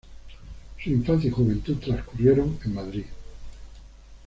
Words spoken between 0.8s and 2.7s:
Su infancia y juventud transcurrieron